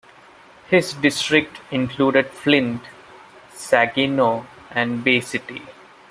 [0.67, 2.81] His district included Flint,
[3.53, 5.61] Saginaw and Bay City.